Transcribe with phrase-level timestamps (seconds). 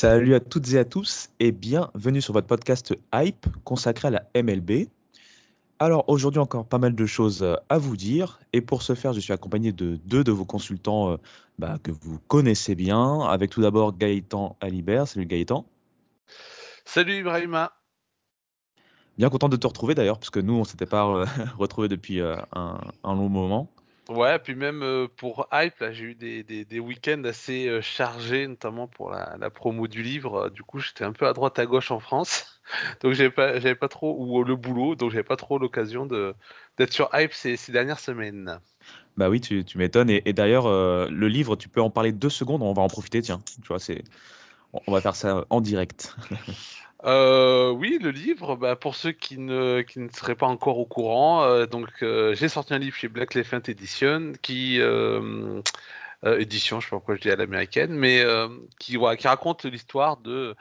[0.00, 4.22] Salut à toutes et à tous et bienvenue sur votre podcast Hype consacré à la
[4.40, 4.86] MLB.
[5.80, 9.12] Alors aujourd'hui encore pas mal de choses euh, à vous dire et pour ce faire
[9.12, 11.16] je suis accompagné de deux de vos consultants euh,
[11.58, 15.08] bah, que vous connaissez bien avec tout d'abord Gaëtan Alibert.
[15.08, 15.66] Salut Gaëtan.
[16.84, 17.72] Salut Ibrahima.
[19.16, 21.26] Bien content de te retrouver d'ailleurs parce que nous on s'était pas euh,
[21.58, 23.68] retrouvés depuis euh, un, un long moment.
[24.08, 28.46] Ouais, puis même euh, pour Hype, là, j'ai eu des, des- week-ends assez euh, chargés,
[28.48, 30.46] notamment pour la, la promo du livre.
[30.46, 32.62] Euh, Du coup, j'étais un peu à droite à gauche en France,
[33.02, 37.10] donc j'avais pas, pas trop ou le boulot, donc j'avais pas trop l'occasion d'être sur
[37.12, 38.58] Hype ces, ces dernières semaines.
[39.18, 40.68] Bah oui tu, tu m'étonnes et, d'ailleurs
[41.10, 43.80] le livre tu peux en parler deux secondes on va en profiter tiens tu vois
[44.86, 46.14] on va faire ça en direct.
[47.04, 50.86] Euh, oui, le livre, bah, pour ceux qui ne, qui ne seraient pas encore au
[50.86, 54.80] courant, euh, donc euh, j'ai sorti un livre chez Black Elephant Edition, qui
[56.24, 58.24] édition, je sais pas pourquoi je dis à l'américaine, mais
[58.80, 60.56] qui, qui raconte l'histoire de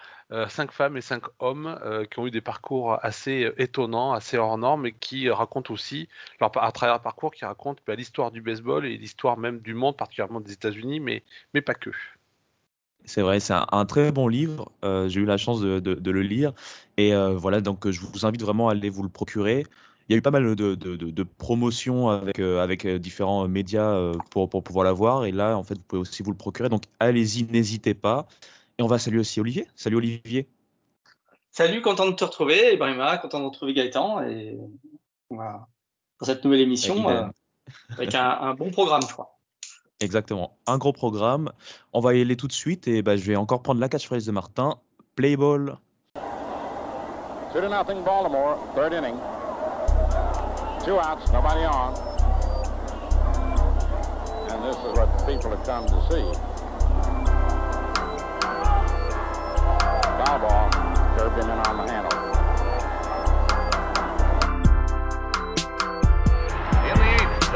[0.50, 1.80] cinq femmes et cinq hommes
[2.12, 6.72] qui ont eu des parcours assez étonnants, assez hors normes, et qui racontent aussi, à
[6.72, 10.42] travers leur parcours, qui racontent bah, l'histoire du baseball et l'histoire même du monde, particulièrement
[10.42, 11.24] des États-Unis, mais,
[11.56, 11.90] mais pas que.
[13.08, 14.70] C'est vrai, c'est un, un très bon livre.
[14.84, 16.54] euh, j'ai eu la chance de, de- de le lire.
[16.98, 19.66] Et euh, voilà, donc euh, je vous invite vraiment à aller vous le procurer.
[20.10, 24.64] Il y a eu pas mal de, promotions avec, euh, avec différents médias pour, pour
[24.64, 25.26] pouvoir l'avoir.
[25.26, 26.70] Et là, en fait, vous pouvez aussi vous le procurer.
[26.70, 28.28] Donc allez-y, n'hésitez pas.
[28.78, 29.68] Et on va saluer aussi Olivier.
[29.76, 30.48] Salut Olivier.
[31.52, 34.58] Salut, content de te retrouver, Ibrahima, content de retrouver Gaëtan et
[35.30, 35.68] voilà,
[36.20, 37.10] dans cette nouvelle émission
[37.98, 39.37] avec un, un bon programme, je crois.
[40.00, 40.58] Exactement.
[40.68, 41.52] Un gros programme.
[41.94, 42.88] On va y aller tout de suite.
[42.88, 44.76] Et bah, je vais encore prendre la catchphrase de Martin.
[45.16, 45.78] Play ball.
[47.54, 49.16] Two to nothing, Baltimore, third inning.
[50.86, 51.94] Two outs, nobody on.
[54.50, 56.26] And this is what people have come to see.
[60.18, 60.70] Foul ball,
[61.18, 62.37] curved him in on the handle.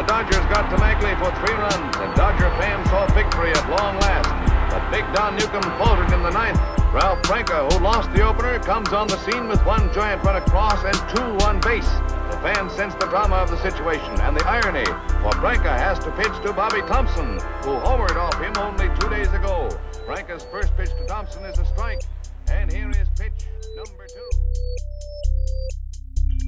[0.02, 4.00] The Dodgers got to Magley for three runs, and Dodger fans saw victory at long
[4.02, 4.34] last.
[4.74, 6.58] But Big Don Newcomb faltered in the ninth.
[6.92, 10.84] Ralph Branca, who lost the opener, comes on the scene with one giant run across
[10.84, 11.88] and two on base.
[12.34, 14.86] The fans sense the drama of the situation and the irony,
[15.22, 19.32] for Branca has to pitch to Bobby Thompson, who homered off him only two days
[19.34, 19.70] ago.
[20.08, 22.02] Branca's first pitch to Thompson is a strike,
[22.50, 23.46] and here is pitch
[23.76, 24.30] number two.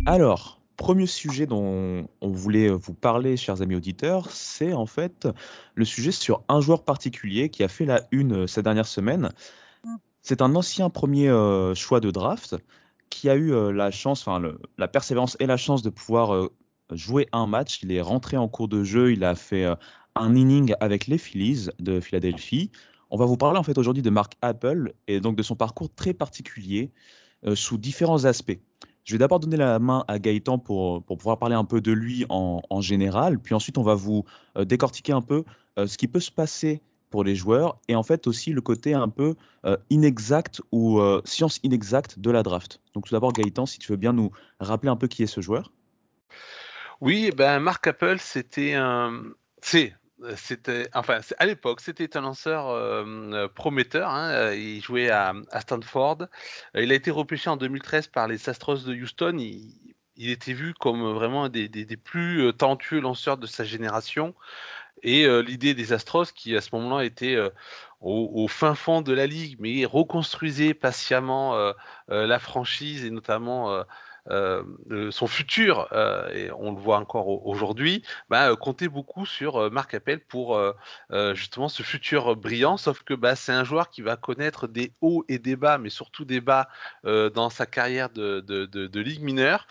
[0.07, 5.27] Alors, premier sujet dont on voulait vous parler, chers amis auditeurs, c'est en fait
[5.75, 9.29] le sujet sur un joueur particulier qui a fait la une euh, ces dernières semaines.
[10.21, 12.55] C'est un ancien premier euh, choix de draft
[13.09, 14.41] qui a eu euh, la chance, enfin
[14.77, 16.51] la persévérance et la chance de pouvoir euh,
[16.91, 17.81] jouer un match.
[17.83, 19.75] Il est rentré en cours de jeu, il a fait euh,
[20.15, 22.71] un inning avec les Phillies de Philadelphie.
[23.09, 25.93] On va vous parler en fait aujourd'hui de Mark Apple et donc de son parcours
[25.93, 26.91] très particulier
[27.45, 28.59] euh, sous différents aspects.
[29.03, 31.91] Je vais d'abord donner la main à Gaëtan pour, pour pouvoir parler un peu de
[31.91, 34.23] lui en, général, puis ensuite on va vous
[34.57, 35.43] euh, décortiquer un peu
[35.77, 36.81] euh, ce qui peut se passer
[37.13, 41.21] pour les joueurs et en fait aussi le côté un peu euh, inexact ou euh,
[41.25, 42.81] science inexacte de la draft.
[42.95, 45.39] Donc tout d'abord Gaëtan, si tu veux bien nous rappeler un peu qui est ce
[45.39, 45.71] joueur.
[47.01, 49.25] Oui, ben Mark Apple, c'était un,
[49.61, 49.95] c'est, euh,
[50.37, 53.03] c'était, enfin, à l'époque, c'était un lanceur euh,
[53.33, 54.09] euh, prometteur.
[54.09, 56.23] hein, euh, il jouait à, Stanford.
[56.75, 59.37] Euh, Il a été repêché en 2013 par les Astros de Houston.
[59.37, 64.35] Il, était vu comme vraiment des, des- plus euh, talentueux lanceurs de sa génération.
[65.03, 67.49] Et euh, l'idée des Astros, qui à ce moment-là était euh,
[68.01, 71.73] au, au fin fond de la ligue, mais reconstruisait patiemment euh,
[72.11, 73.83] euh, la franchise et notamment euh,
[74.29, 75.87] son futur,
[76.33, 80.59] et on le voit encore aujourd'hui, bah, comptait beaucoup sur Marc Appel pour
[81.33, 85.25] justement ce futur brillant, sauf que bah, c'est un joueur qui va connaître des hauts
[85.27, 86.69] et des bas, mais surtout des bas
[87.03, 89.67] dans sa carrière de, ligue mineure,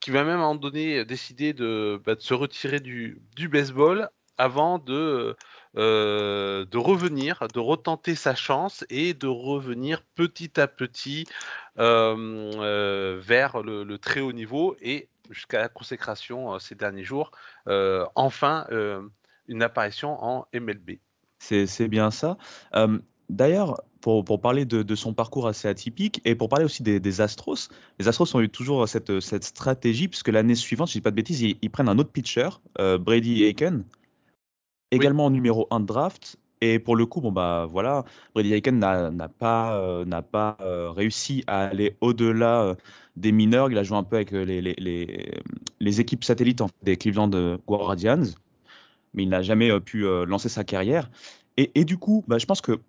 [0.00, 4.78] qui va même à un moment donné décider de, bah, se retirer du baseball avant
[4.78, 5.36] de
[5.76, 11.26] euh, de revenir, de retenter sa chance et de revenir petit à petit
[11.78, 17.30] euh, euh, vers le, très haut niveau et jusqu'à la consécration ces derniers jours,
[18.14, 18.66] enfin
[19.48, 20.98] une apparition en MLB.
[21.38, 22.38] C'est bien ça.
[23.28, 27.68] D'ailleurs, pour, parler de, son parcours assez atypique et pour parler aussi des, Astros,
[27.98, 31.10] les Astros ont eu toujours cette, cette stratégie, puisque l'année suivante, si je dis pas
[31.10, 33.84] de bêtises, ils, prennent un autre pitcher, Brady Aiken,
[34.90, 36.36] également en numéro 1 de draft.
[36.62, 38.04] Et pour le coup, bon bah voilà,
[38.34, 42.74] Brady Aiken n'a pas, euh, pas euh, réussi à aller au-delà euh,
[43.16, 43.70] des mineurs.
[43.70, 45.42] Il a joué un peu avec les, les,
[45.80, 48.22] les, équipes satellites des Cleveland Guardians,
[49.12, 51.10] mais il n'a jamais pu lancer sa carrière.
[51.58, 52.80] Et, et du coup, bah, je pense que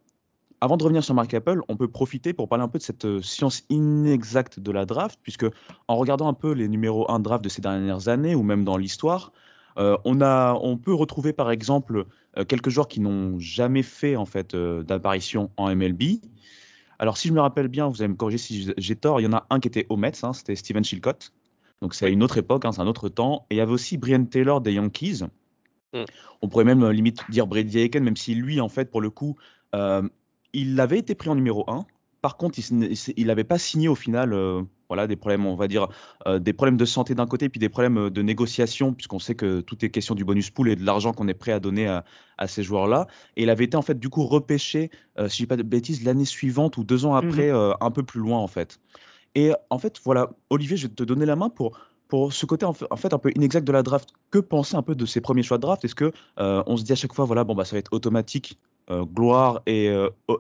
[0.61, 3.21] avant de revenir sur Mark Apple, on peut profiter pour parler un peu de cette
[3.21, 5.45] science inexacte de la draft, puisque
[5.87, 8.77] en regardant un peu les numéros 1 draft de ces dernières années, ou même dans
[8.77, 9.33] l'histoire,
[9.77, 12.05] on, a, on peut retrouver par exemple
[12.37, 16.19] euh, quelques joueurs qui n'ont jamais fait en fait euh, d'apparition en MLB.
[16.99, 19.27] Alors si je me rappelle bien, vous allez me corriger si j'ai tort, il y
[19.27, 21.33] en a un qui était au Mets, hein, c'était Steven Chilcott.
[21.81, 23.45] Donc c'est à une autre époque, hein, c'est un autre temps.
[23.49, 25.23] Et il y avait aussi Brian Taylor des Yankees.
[25.93, 26.03] Mm.
[26.41, 29.35] On pourrait même limite dire Brady Aiken, même si lui, en fait, pour le coup,
[30.53, 31.85] il avait été pris en numéro 1.
[32.21, 32.59] Par contre,
[33.17, 34.33] il n'avait pas signé au final
[34.87, 35.87] voilà, des problèmes, on va dire,
[36.27, 39.35] euh, des problèmes de santé d'un côté, puis des problèmes euh, de négociation, puisqu'on sait
[39.35, 41.87] que tout est question du bonus pool et de l'argent qu'on est prêt à donner
[41.87, 42.03] à,
[42.47, 43.07] ces joueurs-là.
[43.35, 45.63] Et il avait été en fait du coup repêché, euh, si je dis pas de
[45.63, 48.79] bêtises, l'année suivante ou deux ans mmh après, un peu plus loin en fait.
[49.35, 52.65] Et en fait, voilà, Olivier, je vais te donner la main pour pour ce côté
[52.65, 55.43] en fait un peu inexact de la draft, que penser un peu de ces premiers
[55.43, 55.83] choix de draft?
[55.85, 58.59] Est-ce que on se dit à chaque fois, voilà, bon bah ça va être automatique,
[58.89, 59.93] gloire et,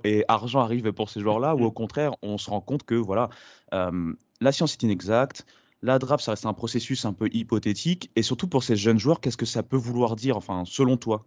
[0.03, 3.29] et, argent arrivent pour ces joueurs-là, ou au contraire, on se rend compte que voilà,
[3.71, 5.45] la science est inexacte.
[5.83, 8.09] La draft, ça reste un processus un peu hypothétique.
[8.15, 11.25] Et surtout pour ces jeunes joueurs, qu'est-ce que ça peut vouloir dire, enfin, selon toi?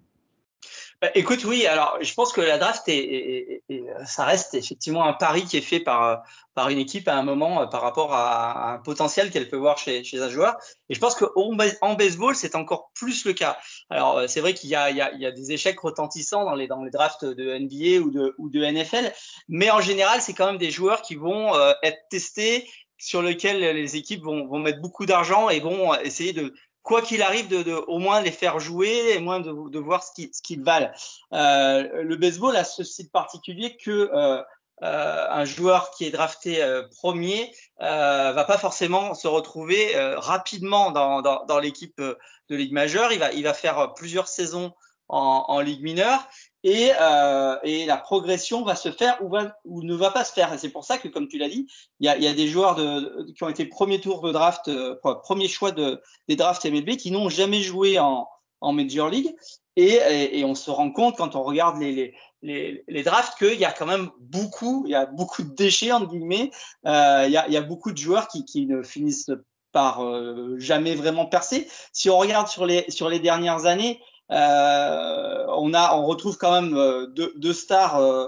[1.01, 3.63] Bah, écoute, oui, alors je pense que la draft, est,
[4.05, 6.23] ça reste effectivement un pari qui est fait par,
[6.55, 9.79] par une équipe à un moment euh, par rapport à, un potentiel qu'elle peut voir
[9.79, 10.57] chez, chez, un joueur.
[10.91, 13.57] Et je pense qu'en baseball, c'est encore plus le cas.
[13.89, 16.83] Alors, euh, c'est vrai qu'il y, y, y a, des échecs retentissants dans les, dans
[16.83, 19.11] les drafts de NBA ou de, ou de NFL,
[19.49, 22.69] mais en général, c'est quand même des joueurs qui vont euh, être testés
[22.99, 26.53] sur lequel les équipes vont, vont mettre beaucoup d'argent et vont essayer de,
[26.83, 30.03] quoi qu'il arrive, de, de, au moins les faire jouer et moins de, de voir
[30.03, 30.13] ce
[30.43, 30.91] qu'ils valent.
[31.33, 34.43] Euh, le baseball a ce site particulier que euh,
[34.83, 40.19] euh, un joueur qui est drafté euh, premier euh, va pas forcément se retrouver euh,
[40.19, 43.13] rapidement dans, dans, dans l'équipe de Ligue majeure.
[43.13, 44.73] Il va, il va faire plusieurs saisons
[45.11, 46.27] en, en Ligue mineure
[46.63, 50.33] et, euh, et, la progression va se faire ou, va, ou ne va pas se
[50.33, 50.53] faire.
[50.53, 51.67] Et c'est pour ça que, comme tu l'as dit,
[52.01, 54.69] il y a, y a, des joueurs de, qui ont été premier tour de draft,
[54.69, 58.29] euh, premier choix de, des drafts MLB qui n'ont jamais joué en,
[58.61, 59.35] en Major League.
[59.77, 63.39] Et, et, et, on se rend compte quand on regarde les, les, les, les drafts
[63.39, 66.51] qu'il y a quand même beaucoup, il y a beaucoup de déchets, entre guillemets.
[66.87, 69.31] Euh, il, y a, y a beaucoup de joueurs qui, qui ne finissent
[69.73, 71.69] par euh, jamais vraiment percer.
[71.93, 74.01] Si on regarde sur les, sur les dernières années,
[74.33, 78.27] euh, on, a, on retrouve quand même euh, deux, stars euh,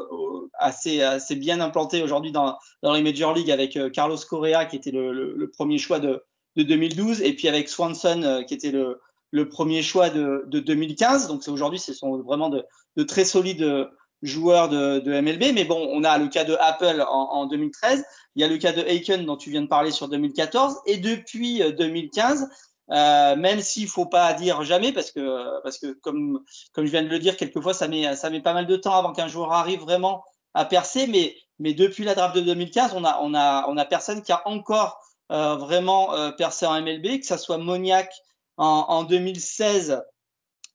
[0.55, 4.91] assez, assez bien implantées aujourd'hui dans, dans les Major League avec Carlos Correa qui était
[4.91, 6.25] le, premier choix de,
[6.57, 9.01] de 2012 et puis avec Swanson qui était le,
[9.31, 11.29] le premier choix de, de 2015.
[11.29, 12.65] Donc aujourd'hui, ce sont vraiment de,
[12.97, 13.89] de, très solides
[14.23, 15.55] joueurs de, de, MLB.
[15.55, 18.05] Mais bon, on a le cas de Apple en, en, 2013,
[18.35, 20.97] il y a le cas de Aiken dont tu viens de parler sur 2014 et
[20.97, 22.49] depuis 2015,
[22.93, 27.03] euh, même s'il faut pas dire jamais, parce que, parce que comme, comme je viens
[27.03, 29.53] de le dire, quelquefois, ça met, ça met pas mal de temps avant qu'un joueur
[29.53, 31.07] arrive vraiment à percer.
[31.07, 34.33] Mais, mais depuis la draft de 2015, on a, on a, on a personne qui
[34.33, 38.13] a encore euh, vraiment euh, percé en MLB, que ça soit Moniac
[38.59, 40.03] en, en 2016,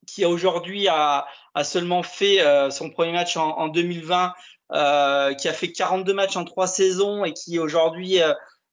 [0.07, 2.39] qui aujourd'hui a, a seulement fait
[2.71, 4.33] son premier match en, en 2020,
[4.73, 8.19] euh, qui a fait 42 matchs en trois saisons et qui aujourd'hui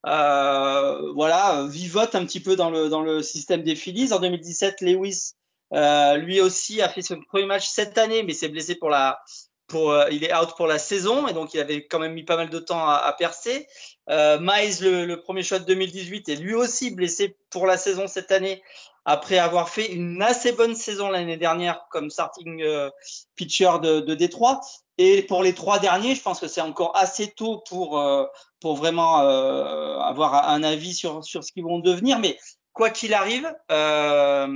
[0.04, 4.12] voilà, vivote un petit peu dans le, dans le système des Phillies.
[4.12, 5.32] En 2017, Lewis,
[5.73, 9.20] euh, lui aussi, a fait son premier match cette année, mais s'est blessé pour la,
[9.66, 12.23] pour, euh, il est out pour la saison et donc il avait quand même mis
[12.23, 13.66] pas mal de temps à, à percer.
[14.11, 18.30] Euh, Miles, le, le, premier de 2018, est lui aussi blessé pour la saison cette
[18.30, 18.62] année
[19.06, 22.90] après avoir fait une assez bonne saison l'année dernière comme starting euh,
[23.37, 24.61] pitcher de, de Détroit.
[24.98, 28.26] Et pour les trois derniers, je pense que c'est encore assez tôt pour, euh,
[28.60, 32.20] pour vraiment euh, avoir un avis sur, sur ce qu'ils vont devenir.
[32.20, 32.38] Mais
[32.72, 34.46] quoi qu'il arrive, euh,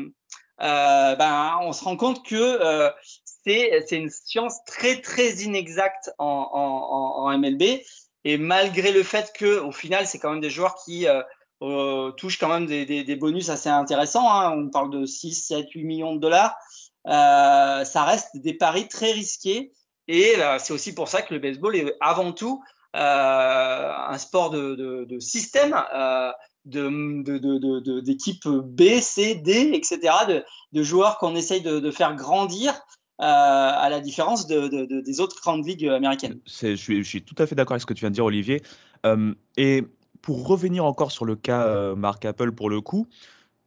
[0.58, 2.90] ben, on se rend compte que
[3.44, 7.80] c'est une science très, très inexacte en, en, en, MLB.
[8.24, 11.06] Et malgré le fait que, au final, c'est quand même des joueurs qui
[12.16, 14.30] touchent quand même des, des, bonus assez intéressants.
[14.30, 14.52] Hein.
[14.52, 16.56] On parle de 6, 7, 8 millions de dollars.
[17.04, 19.72] ça reste des paris très risqués
[20.08, 22.62] et euh, c'est aussi pour ça que le baseball est avant tout
[22.96, 26.32] euh, un sport de, système, euh,
[26.64, 30.14] d'équipes B, C, D, etc.,
[30.72, 32.80] de, joueurs qu'on essaye de, faire grandir
[33.18, 36.40] à la différence des autres grandes ligues américaines.
[36.46, 38.24] Je suis, je suis, tout à fait d'accord avec ce que tu viens de dire,
[38.24, 38.62] Olivier.
[39.56, 39.84] et
[40.22, 43.06] pour revenir encore sur le cas Mark Apple pour le coup,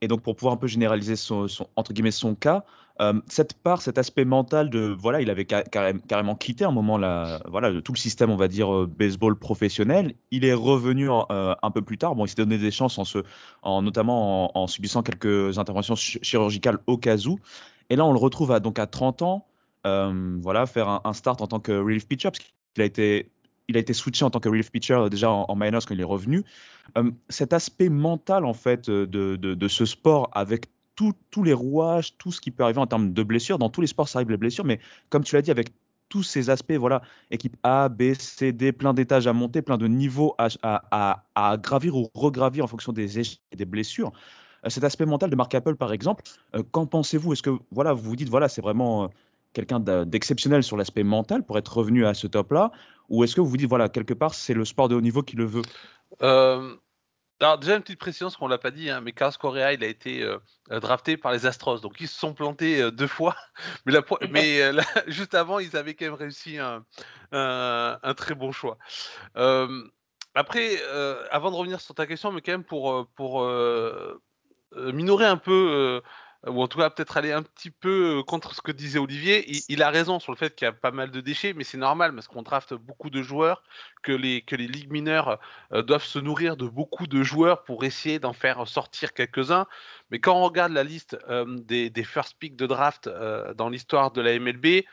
[0.02, 1.46] et donc pour pouvoir un peu généraliser son,
[1.76, 2.66] entre guillemets son cas,
[3.02, 7.42] euh, cette part, cet aspect mental de voilà, il avait carrément quitté un moment la,
[7.48, 10.14] voilà, tout le système, on va dire euh, baseball professionnel.
[10.30, 12.16] Il est revenu euh, un peu plus tard.
[12.16, 13.20] Bon, il s'est donné des chances en se,
[13.64, 17.40] en, notamment en, subissant quelques interventions chirurgicales au cas où.
[17.90, 19.48] Et là, on le retrouve à, donc à 30 ans,
[19.84, 23.32] voilà, faire un, start en tant que relief pitcher parce qu'il a été
[23.68, 26.04] il a été switché en tant que relief pitcher déjà en, minors quand il est
[26.04, 26.44] revenu.
[27.30, 30.68] cet aspect mental en fait de, de, de, ce sport avec
[31.30, 33.58] tous les rouages, tout ce qui peut arriver en termes de blessures.
[33.58, 34.80] Dans tous les sports, ça arrive les blessures, mais
[35.10, 35.70] comme tu l'as dit, avec
[36.10, 39.88] tous ces aspects, voilà, équipe A, B, C, D, plein d'étages à monter, plein de
[39.88, 44.12] niveaux à, gravir ou regravir en fonction des échecs et des blessures.
[44.66, 46.24] Euh, cet aspect mental de Mark Apple, par exemple,
[46.56, 47.34] euh, qu'en pensez-vous?
[47.34, 49.08] Est-ce que voilà, vous vous dites, voilà, c'est vraiment euh,
[49.54, 52.72] quelqu'un d'exceptionnel sur l'aspect mental pour être revenu à ce top-là?
[53.10, 55.24] Ou est-ce que vous vous dites, voilà, quelque part, c'est le sport de haut niveau
[55.24, 55.64] qui le veut?
[57.42, 59.84] Alors déjà une petite précision, ce qu'on l'a pas dit, hein, mais Carlos Correa, il
[59.84, 60.38] a été euh,
[60.72, 63.36] euh, drafté par les Astros, donc ils se sont plantés euh, deux fois,
[63.86, 64.72] mais, mais
[65.08, 66.86] juste avant, ils avaient quand même réussi un,
[67.32, 68.78] un, très bon choix.
[70.36, 70.82] après,
[71.32, 73.48] avant de revenir sur ta question, mais quand même pour, pour
[74.76, 76.02] minorer un peu
[76.48, 79.46] ou en tout cas peut-être aller un petit peu contre ce que disait Olivier.
[79.70, 81.78] Il, a raison sur le fait qu'il y a pas mal de déchets, mais c'est
[81.78, 83.64] normal parce qu'on draft beaucoup de joueurs,
[84.02, 85.40] que les, que les ligues mineures
[85.72, 89.68] doivent se nourrir de beaucoup de joueurs pour essayer d'en faire sortir quelques-uns.
[90.10, 91.18] Mais quand on regarde la liste
[91.48, 93.08] des, des, first picks de draft
[93.56, 94.84] dans l'histoire de la MLB,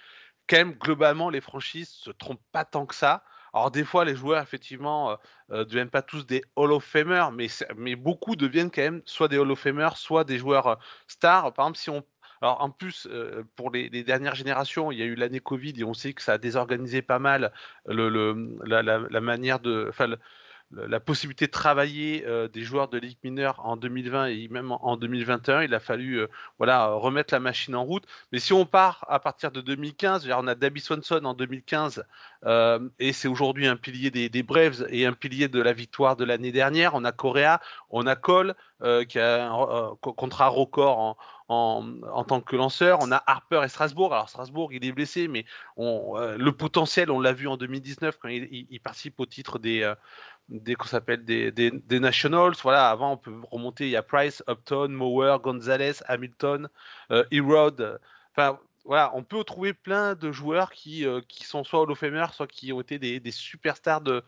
[0.48, 3.22] quand même globalement les franchises se trompent pas tant que ça.
[3.52, 6.84] Alors des fois, les joueurs, effectivement, ne euh, euh, deviennent pas tous des Hall of
[6.84, 10.74] Famers, mais, beaucoup deviennent quand même soit des Hall of Famers, soit des joueurs euh,
[11.06, 11.52] stars.
[11.52, 12.04] Par exemple, si on...
[12.40, 13.08] Alors en plus,
[13.56, 16.34] pour les, dernières générations, il y a eu l'année Covid et on sait que ça
[16.34, 17.52] a désorganisé pas mal
[17.86, 19.90] la, manière de
[20.70, 24.96] la possibilité de travailler euh, des joueurs de ligue mineure en 2020 et même en,
[24.96, 25.62] 2021.
[25.62, 28.04] Il a fallu euh, voilà, remettre la machine en route.
[28.32, 32.04] Mais si on part à partir de 2015, on a Dabby Swanson en 2015
[32.44, 36.24] euh, et c'est aujourd'hui un pilier des, Braves et un pilier de la victoire de
[36.24, 36.94] l'année dernière.
[36.94, 37.60] On a Correa,
[37.90, 38.54] on a Cole
[39.08, 41.16] qui a un contrat record en,
[41.48, 42.98] en, tant que lanceur.
[43.00, 44.12] On a Harper et Strasbourg.
[44.12, 45.44] Alors Strasbourg, il est blessé, mais
[45.76, 49.92] on, le potentiel, on l'a vu en 2019 quand il, participe au titre des,
[50.48, 52.54] des qu'on s'appelle des, des, Nationals.
[52.62, 56.68] Voilà, avant on peut remonter, il y a Price, Upton, Mower, Gonzalez, Hamilton,
[57.10, 58.00] euh, Erod.
[58.32, 61.98] Enfin voilà, on peut trouver plein de joueurs qui, euh, qui sont soit Hall of
[61.98, 64.24] Famer, soit qui ont été des, des superstars de,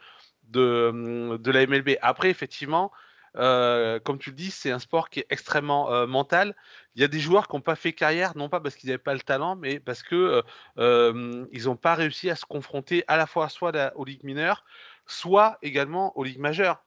[0.49, 1.97] de, de, la MLB.
[2.03, 2.93] Après, effectivement,
[3.37, 6.57] euh, comme tu le dis, c'est un sport qui est extrêmement euh, mental.
[6.95, 8.99] Il y a des joueurs qui n'ont pas fait carrière, non pas parce qu'ils n'avaient
[8.99, 10.43] pas le talent, mais parce que
[10.77, 14.65] ils n'ont pas réussi à se confronter à la fois soit aux ligues mineures,
[15.07, 16.83] soit également aux ligues majeures.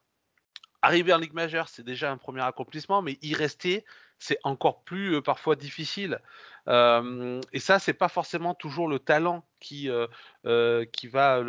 [0.84, 3.86] Arriver en Ligue majeure, c'est déjà un premier accomplissement, mais y rester,
[4.20, 6.20] c'est encore plus euh, parfois difficile.
[6.68, 10.08] et ça, c'est pas forcément toujours le talent qui, euh,
[10.46, 11.42] euh, qui va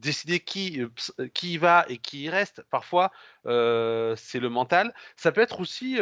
[0.00, 0.82] décider qui,
[1.34, 2.62] qui y va et qui y reste.
[2.70, 3.12] Parfois,
[3.44, 4.94] c'est le mental.
[5.16, 5.98] Ça peut être aussi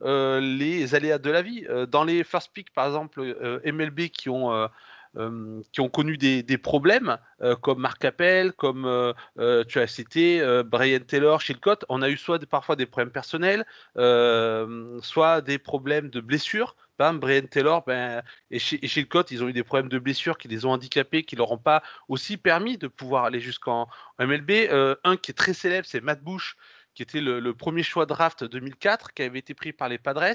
[0.00, 1.66] les aléas de la vie.
[1.88, 3.20] Dans les first pick, par exemple,
[3.64, 4.68] MLB qui ont
[5.16, 10.42] euh, qui ont connu des, problèmes, euh, comme Marc Appel, comme euh, tu as cité
[10.66, 11.84] Brian Taylor, Chilcott.
[11.88, 13.64] On a eu soit parfois des problèmes personnels,
[13.94, 16.76] soit des problèmes de blessures.
[16.98, 20.70] Brian Taylor ben, et, Chilcott, ils ont eu des problèmes de blessures qui les ont
[20.70, 23.88] handicapés, qui leur ont pas aussi permis de pouvoir aller jusqu'en
[24.18, 24.68] MLB.
[25.04, 26.56] un qui est très célèbre, c'est Matt Bush,
[26.98, 30.34] qui était le, premier choix draft 2004, qui avait été pris par les Padres,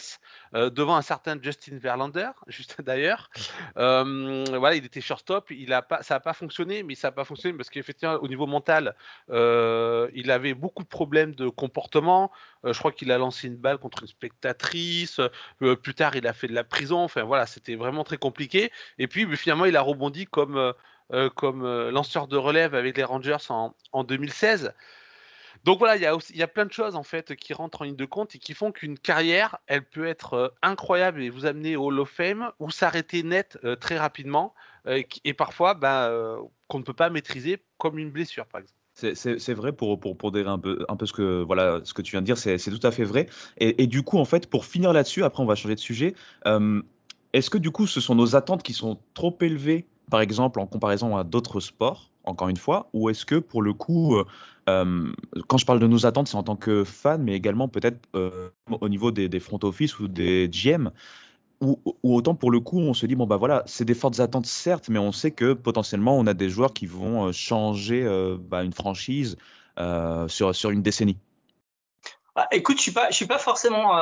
[0.55, 3.29] euh, devant un certain Justin Verlander, juste d'ailleurs.
[3.75, 7.11] Euh, voilà, il était shortstop, il a pas, ça n'a pas fonctionné, mais ça n'a
[7.11, 8.95] pas fonctionné parce qu'effectivement, au niveau mental,
[9.29, 12.31] euh, il avait beaucoup de problèmes de comportement.
[12.63, 15.19] je crois qu'il a lancé une balle contre une spectatrice.
[15.59, 16.99] plus tard, il a fait de la prison.
[16.99, 18.71] Enfin, voilà, c'était vraiment très compliqué.
[18.99, 20.73] Et puis, finalement, il a rebondi comme
[21.35, 24.73] comme lanceur de relève avec les Rangers en, en 2016.
[25.63, 27.95] Donc voilà, il y, a il plein de choses en fait qui rentrent en ligne
[27.95, 31.77] de compte et qui font qu'une carrière, elle peut être euh, incroyable et vous amener
[31.77, 34.53] au Hall of Fame ou s'arrêter net euh, très rapidement
[34.87, 38.79] euh, et, parfois euh, qu'on ne peut pas maîtriser comme une blessure par exemple.
[38.95, 42.03] C'est vrai pour, pour, pour dire un peu, un peu ce, que, voilà, ce que
[42.03, 43.27] tu viens de dire, c'est tout à fait vrai.
[43.57, 46.13] Et, et du coup, en fait, pour finir là-dessus, après on va changer de sujet,
[47.33, 50.67] est-ce que du coup ce sont nos attentes qui sont trop élevées, par exemple en
[50.67, 54.25] comparaison à d'autres sports, encore une fois, ou est-ce que pour le coup, euh,
[54.69, 55.11] euh,
[55.47, 58.49] quand je parle de nos attentes, c'est en tant que fan, mais également peut-être euh,
[58.69, 60.89] au niveau des, front office ou des GM,
[61.61, 64.45] ou, autant pour le coup, on se dit, bon, bah voilà, c'est des fortes attentes,
[64.45, 68.05] certes, mais on sait que potentiellement, on a des joueurs qui vont changer
[68.49, 69.37] bah, une franchise
[70.27, 71.17] sur, sur une décennie.
[72.35, 73.93] Ah, écoute, je suis pas, je suis pas forcément.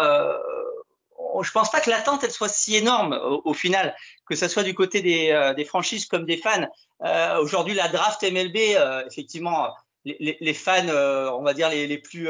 [1.41, 3.95] Je pense pas que l'attente elle soit si énorme au, final,
[4.25, 6.67] que ce soit du côté des, euh, des franchises comme des fans.
[7.03, 9.69] Euh, Aujourd'hui, la draft MLB, euh, effectivement,
[10.03, 12.27] les, fans, on va dire les, plus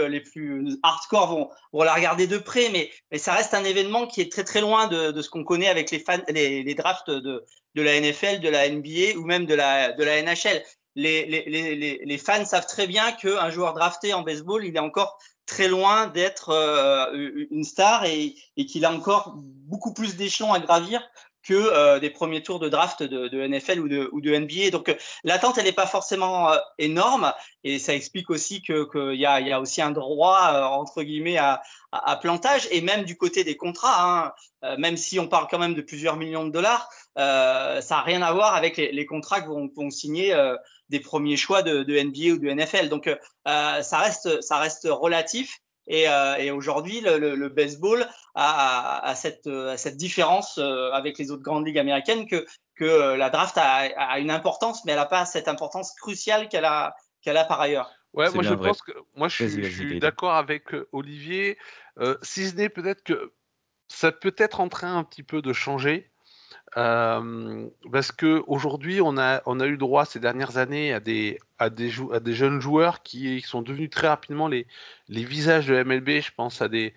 [0.84, 4.60] hardcore vont, la regarder de près, mais, ça reste un événement qui est très très
[4.60, 8.70] loin de, ce qu'on connaît avec les fans, les, drafts de, la NFL, de la
[8.70, 10.62] NBA ou même de la NHL.
[10.96, 15.18] Les- les fans savent très bien qu'un joueur drafté en baseball, il est encore
[15.52, 21.02] très loin d'être euh, une star et, qu'il a encore beaucoup plus d'échelons à gravir
[21.44, 24.70] que euh, des premiers tours de draft de, NFL ou de, NBA.
[24.70, 24.94] Donc euh,
[25.26, 27.34] l'attente, elle n'est pas forcément énorme
[27.66, 31.38] et ça explique aussi que qu'il y, a, y a aussi un droit entre guillemets
[31.38, 31.62] à,
[32.22, 34.32] plantage et même du côté des contrats,
[34.64, 38.22] hein, même si on parle quand même de plusieurs millions de dollars, ça n'a rien
[38.22, 40.34] à voir avec les, contrats que vont, vont signer
[40.92, 42.90] des premiers choix de, de NBA ou de NFL.
[42.90, 43.16] Donc euh,
[43.82, 45.58] ça reste ça reste relatif.
[45.88, 50.60] Et, euh, et aujourd'hui, le, le, le, baseball a, a, a, cette, a, cette, différence
[50.60, 52.46] euh, avec les autres grandes ligues américaines que,
[52.76, 56.66] que la draft a, a une importance, mais elle n'a pas cette importance cruciale qu'elle
[56.66, 57.92] a, qu'elle a par ailleurs.
[58.14, 58.70] Ouais, moi je vrai.
[58.70, 61.58] pense que moi je suis, je suis d'accord avec euh, Olivier.
[62.00, 63.34] Euh, si ce n'est peut-être que
[63.88, 66.11] ça peut être en train un petit peu de changer.
[66.78, 71.38] Euh, parce que aujourd'hui, on a, eu droit ces dernières années à des,
[72.28, 74.66] jeunes joueurs qui, sont devenus très rapidement les,
[75.10, 76.22] visages de MLB.
[76.22, 76.94] Je pense à des,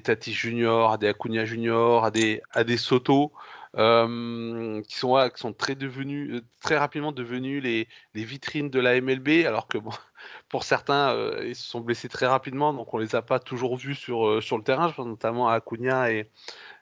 [0.00, 3.32] Tatis Junior, à des Acuna Junior, à des Soto,
[3.74, 9.78] qui, sont, très, rapidement devenus les, vitrines de la MLB, alors que
[10.48, 13.94] pour certains, ils se sont blessés très rapidement, donc on les a pas toujours vus
[13.94, 14.88] sur, le terrain.
[14.88, 16.30] Je pense notamment à Acuna et,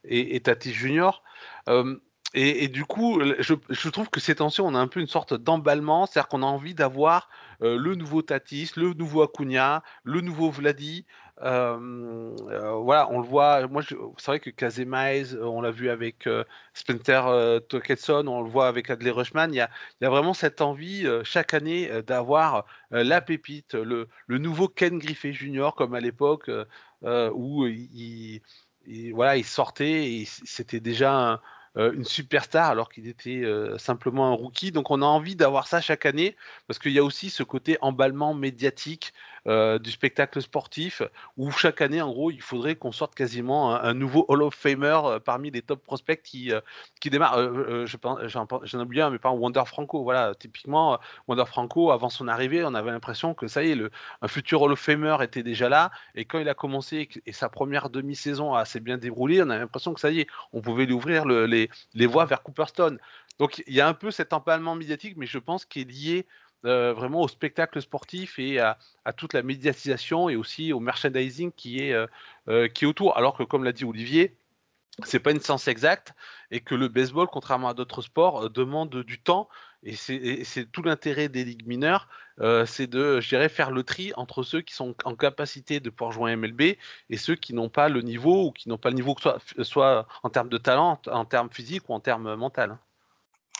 [0.04, 1.22] et, et Tatis Junior.
[2.36, 6.04] Et, du coup, je, trouve que ces tensions, on a un peu une sorte d'emballement,
[6.04, 7.28] c'est-à-dire qu'on a envie d'avoir
[7.60, 11.06] le nouveau Tatis, le nouveau Acuna, le nouveau Vladi.
[11.42, 13.66] Euh, euh, voilà, on le voit.
[13.66, 16.44] Moi, c'est vrai que Kazemaiz, on l'a vu avec euh,
[16.74, 19.52] Spencer euh, Toketson, on le voit avec Adley Rushman.
[19.52, 19.70] Il y a,
[20.00, 25.70] vraiment cette envie euh, chaque année d'avoir euh, la pépite, le, nouveau Ken Griffey Jr.
[25.76, 26.48] comme à l'époque
[27.04, 28.40] euh, où il,
[28.86, 31.40] il, voilà, il sortait et c'était déjà un,
[31.76, 34.70] euh, une superstar alors qu'il était euh, simplement un rookie.
[34.70, 36.36] Donc on a envie d'avoir ça chaque année
[36.68, 39.12] parce qu'il y a aussi ce côté emballement médiatique
[39.46, 41.02] euh, du spectacle sportif
[41.36, 44.98] où chaque année en gros il faudrait qu'on sorte quasiment un, nouveau Hall of Famer
[45.04, 46.60] euh, parmi les top prospects qui, euh,
[47.00, 47.86] qui démarrent.
[47.86, 50.02] J'en oublie un mais pas Wonder Franco.
[50.02, 53.78] Voilà, typiquement Wonder Franco avant son arrivée on avait l'impression que ça y est
[54.22, 57.48] un futur Hall of Famer était déjà là et quand il a commencé et sa
[57.48, 60.86] première demi-saison a assez bien déroulé on avait l'impression que ça y est on pouvait
[60.86, 62.98] lui ouvrir le, les les voies vers Cooperstone.
[63.38, 66.26] Donc il y a un peu cet empalement médiatique, mais je pense qu'il est lié
[66.64, 71.52] euh, vraiment au spectacle sportif et à, à, toute la médiatisation et aussi au merchandising
[71.52, 72.06] qui est, euh,
[72.48, 73.18] euh, qui autour.
[73.18, 74.34] Alors que comme l'a dit Olivier,
[75.02, 76.14] c'est pas une science exacte
[76.50, 79.48] et que le baseball, contrairement à d'autres sports, demande du temps
[79.82, 82.08] et c'est tout l'intérêt des ligues mineures,
[82.64, 86.34] c'est de, dirais, faire le tri entre ceux qui sont en capacité de pouvoir jouer
[86.34, 89.38] MLB et ceux qui n'ont pas le niveau ou qui n'ont pas le niveau, soit,
[89.62, 92.78] soit en termes de talent, en termes physiques ou en termes mental.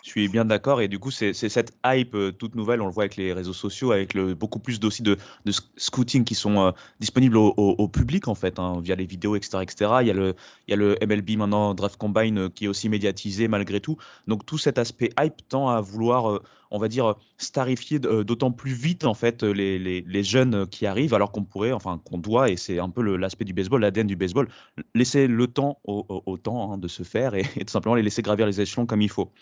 [0.04, 2.92] Je suis bien d'accord et du coup c'est cette hype euh, toute nouvelle, on le
[2.92, 6.58] voit avec les réseaux sociaux, avec le, beaucoup plus aussi de, de, scouting qui sont
[6.60, 9.90] euh, disponibles au, public en fait, hein, via les vidéos, etc., etc.
[10.02, 13.96] Il y, a le, MLB maintenant Draft Combine euh, qui est aussi médiatisé malgré tout.
[14.28, 16.38] Donc tout cet aspect hype tend à vouloir,
[16.70, 21.44] on va dire, starifier d'autant plus vite en fait les, jeunes qui arrivent, alors qu'on
[21.44, 24.48] pourrait, enfin qu'on doit, et c'est un peu l'aspect du baseball, l'ADN du baseball,
[24.94, 28.02] laisser le temps au, au temps hein, de se faire et, et tout simplement les
[28.02, 29.32] laisser gravir les échelons comme il faut.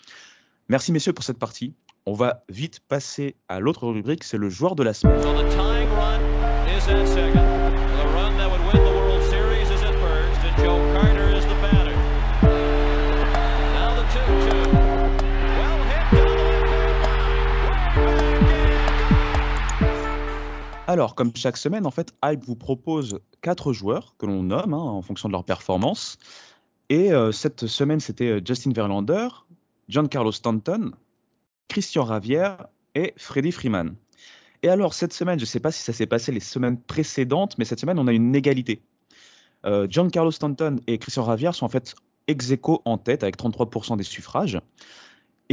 [0.69, 1.73] Merci messieurs pour cette partie.
[2.05, 5.19] On va vite passer à l'autre rubrique, c'est le joueur de la semaine.
[20.87, 24.77] Alors, comme chaque semaine, en fait, Hype vous propose quatre joueurs que l'on nomme hein,
[24.77, 26.17] en fonction de leur performance.
[26.89, 29.27] Et euh, cette semaine, c'était euh, Justin Verlander,
[29.89, 30.91] Giancarlo Stanton,
[31.67, 33.95] Christian Ravière et Freddy Freeman.
[34.61, 37.57] Et alors, cette semaine, je ne sais pas si ça s'est passé les semaines précédentes,
[37.57, 38.81] mais cette semaine, on a une égalité.
[39.65, 41.95] Euh, Giancarlo Stanton et Christian Ravière sont en fait
[42.27, 44.59] ex aequo en tête avec 33% des suffrages.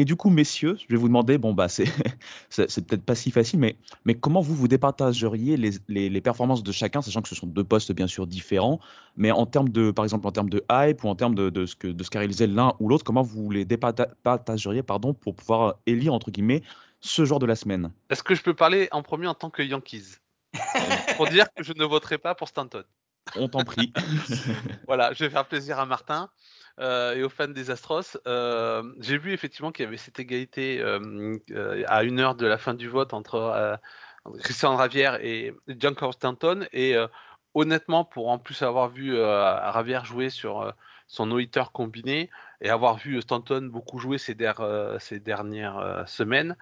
[0.01, 1.85] Et du coup, messieurs, je vais vous demander, bon, bah, c'est,
[2.49, 6.73] c'est, peut-être pas si facile, mais, mais comment vous vous départageriez les, les, performances de
[6.73, 8.81] chacun, sachant que ce sont deux postes bien sûr différents,
[9.19, 11.67] mais en termes de, par exemple, en termes de hype ou en termes de, de
[11.67, 15.35] ce, que, de ce qu'a réalisé l'un ou l'autre, comment vous les départageriez pardon, pour
[15.35, 16.63] pouvoir élire, entre guillemets,
[17.03, 17.93] ce genre de la semaine?
[18.09, 20.17] Est-ce que je peux parler en premier en tant que Yankees?
[21.19, 22.83] Pour dire que je ne voterai pas pour Stanton.
[23.37, 23.93] On t'en prie.
[24.87, 26.31] voilà, je vais faire plaisir à Martin.
[26.81, 28.16] Euh, et aux fans des Astros.
[28.27, 31.38] Euh, j'ai vu effectivement qu'il y avait cette égalité euh,
[31.87, 33.79] à une heure de la fin du vote entre
[34.38, 36.66] Christian Ravière et Giancarlo Stanton.
[36.73, 36.97] Et
[37.55, 40.73] honnêtement, pour en plus avoir vu Ravière jouer sur
[41.07, 42.31] son no-hitter combiné
[42.62, 44.37] et avoir vu Stanton beaucoup jouer ces,
[45.01, 46.57] ces dernières semaines,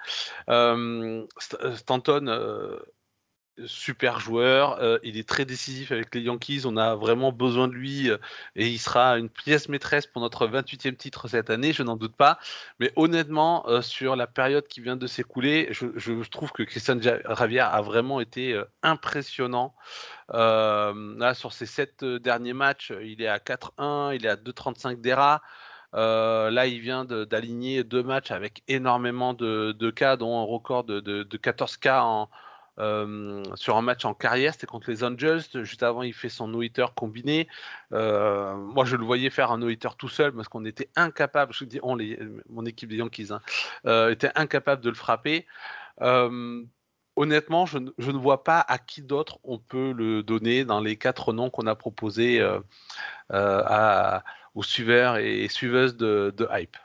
[1.74, 2.81] Stanton
[3.66, 7.73] super joueur, euh, il est très décisif avec les Yankees, on a vraiment besoin de
[7.73, 8.18] lui euh,
[8.57, 12.16] et il sera une pièce maîtresse pour notre 28e titre cette année, je n'en doute
[12.16, 12.38] pas.
[12.79, 17.75] Mais honnêtement, euh, sur la période qui vient de s'écouler, je, trouve que Christian Ravière
[17.75, 19.75] a vraiment été impressionnant.
[20.33, 25.42] là, sur ses sept derniers matchs, il est à 4-1, il est à 2-35 d'ERA.
[25.92, 31.37] là, il vient d'aligner deux matchs avec énormément de, cas, dont un record de, de
[31.37, 32.29] 14 cas en,
[32.78, 35.42] euh, sur un match en carrière, c'était contre les Angels.
[35.54, 37.48] Juste avant, il fait son no-hitter combiné.
[37.92, 41.64] Euh, moi, je le voyais faire un no-hitter tout seul parce qu'on était incapable, je
[41.64, 43.40] dis mon équipe des Yankees, hein,
[43.86, 45.46] euh, était incapable de le frapper.
[47.16, 51.32] honnêtement, je, ne vois pas à qui d'autre on peut le donner dans les quatre
[51.32, 52.40] noms qu'on a proposés
[54.54, 56.76] aux suiveurs et suiveuses de Hype.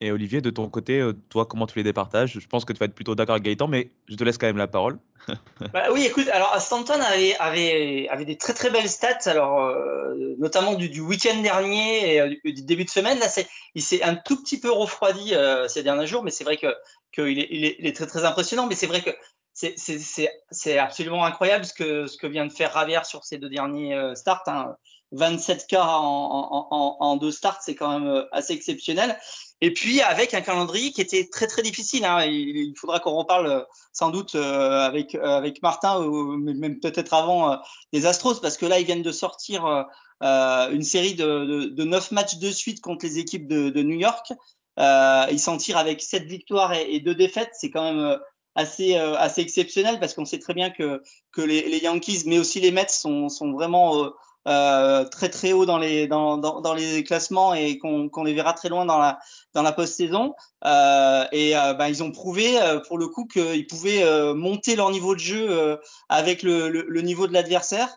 [0.00, 2.38] Et Olivier, de ton côté, toi, comment tu les départages?
[2.40, 4.46] Je pense que tu vas être plutôt d'accord avec Gaëtan, mais je te laisse quand
[4.46, 4.98] même la parole.
[5.72, 10.34] bah, oui, écoute, alors Stanton avait, avait, avait des très très belles stats, alors euh,
[10.38, 13.18] notamment du, week-end dernier et euh, du début de semaine.
[13.18, 13.26] Là,
[13.74, 16.74] il s'est un tout petit peu refroidi euh, ces derniers jours, mais c'est vrai que
[17.12, 18.66] qu'il est, il est, il est, très très impressionnant.
[18.66, 19.10] Mais c'est vrai que
[19.54, 24.12] c'est, absolument incroyable ce que, ce que vient de faire Ravière sur ces deux derniers
[24.14, 24.44] starts.
[24.46, 24.76] Hein.
[25.12, 29.16] 27 k en, en, en, en, deux starts, c'est quand même assez exceptionnel.
[29.62, 32.04] Et puis avec un calendrier qui était très très difficile.
[32.04, 32.24] Hein.
[32.24, 33.60] Il, faudra qu'on reparle euh,
[33.92, 37.58] sans doute euh, avec euh, avec Martin ou même peut-être avant
[37.92, 39.86] des Astros parce que là ils viennent de sortir
[40.22, 44.32] une série de, de, 9 matchs de suite contre les équipes de, de New York.
[44.78, 47.50] ils s'en tirent avec 7 victoires et, 2 défaites.
[47.52, 48.18] C'est quand même
[48.54, 52.60] assez assez exceptionnel parce qu'on sait très bien que que les, les, Yankees mais aussi
[52.60, 54.10] les Mets sont sont vraiment
[54.48, 58.68] euh, très très haut dans les dans, dans, les classements et qu'on les verra très
[58.70, 59.18] loin dans la
[59.54, 60.34] dans la post-saison.
[60.64, 64.90] Euh, et euh, bah, ils ont prouvé euh, pour le coup qu'ils pouvaient monter leur
[64.90, 67.88] niveau de jeu avec le, le, le, niveau de l'adversaire.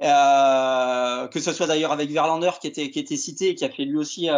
[0.00, 3.84] que ce soit d'ailleurs avec Verlander qui était qui était cité et qui a fait
[3.84, 4.28] lui aussi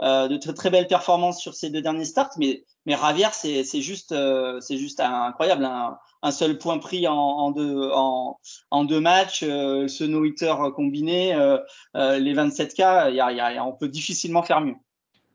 [0.00, 2.32] de très belles performances sur ces deux derniers starts.
[2.38, 4.14] Mais mais Ravière c'est juste
[4.60, 5.64] c'est juste incroyable.
[5.64, 11.58] Hein un seul point pris en, deux, en, deux matchs, euh, ce no-hitter combiné, euh,
[11.96, 14.74] euh, les 27 cas, y a, on peut difficilement faire mieux.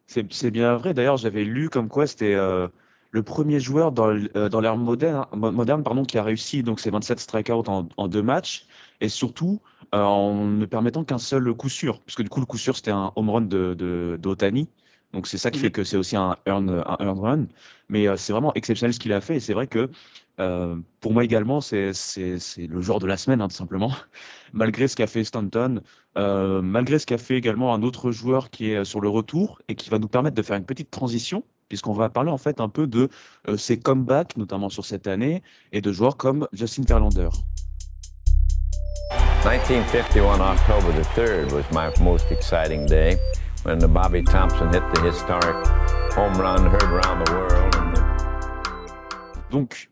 [0.07, 0.93] C'est bien vrai.
[0.93, 4.13] D'ailleurs, j'avais lu comme quoi c'était le premier joueur dans,
[4.49, 7.63] dans l'ère moderne, moderne pardon, qui a réussi donc ces 27 strikeouts
[7.95, 8.65] en deux matchs
[8.99, 12.75] et surtout en ne permettant qu'un seul coup sûr, puisque du coup le coup sûr
[12.75, 14.69] c'était un home run de d'Otani.
[15.13, 17.47] Donc c'est ça qui fait que c'est aussi un earn, un earn run.
[17.89, 19.35] Mais c'est vraiment exceptionnel ce qu'il a fait.
[19.35, 19.89] Et c'est vrai que
[20.39, 21.91] euh, pour moi également, c'est
[22.57, 23.91] le genre de la semaine, hein, tout simplement.
[24.53, 25.81] malgré ce qu'a fait Stanton,
[26.17, 29.75] euh, malgré ce qu'a fait également un autre joueur qui est sur le retour et
[29.75, 32.69] qui va nous permettre de faire une petite transition, puisqu'on va parler en fait un
[32.69, 33.09] peu de
[33.47, 37.29] euh, ses comebacks, notamment sur cette année, et de joueurs comme Justin Verlander.
[39.43, 43.17] 1951 October the 3rd was my most exciting day
[43.63, 45.65] when the Bobby Thompson hit the historic
[46.13, 47.73] home run heard around the world.
[49.49, 49.89] Donc,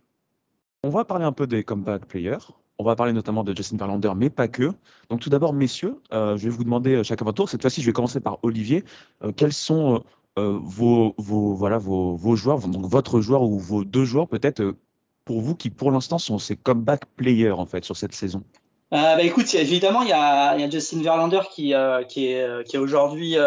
[0.83, 2.53] on va parler un peu des comeback players.
[2.77, 4.71] On va parler notamment de Justin Verlander, mais pas que.
[5.09, 7.49] Donc tout d'abord, messieurs, euh, je vais vous demander euh, chacun votre tour.
[7.49, 8.83] Cette fois-ci, je vais commencer par Olivier.
[9.23, 10.03] Euh, quels sont
[10.38, 14.75] vos, voilà, vos, joueurs, donc votre joueur ou vos deux joueurs peut-être
[15.25, 18.43] pour vous qui pour l'instant sont ces comeback players en fait sur cette saison?
[18.91, 23.38] Bah, Écoute, évidemment, il y a, Justin Verlander qui, est, qui est aujourd'hui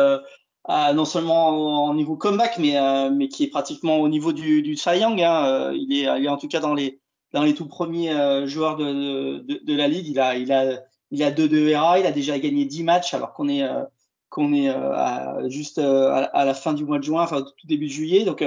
[0.69, 4.77] non seulement au niveau comeback, mais, qui est pratiquement au niveau du, du.
[4.87, 5.73] Hein.
[5.75, 7.01] Il, est, en tout cas dans les
[7.33, 10.09] dans tout premiers joueurs de, la ligue.
[10.09, 13.33] Il a, il a, il 2 de ERA, il a déjà gagné 10 matchs alors
[13.33, 13.65] qu'on est,
[15.49, 18.25] juste à, la fin du mois de juin, enfin tout début juillet.
[18.25, 18.45] Donc,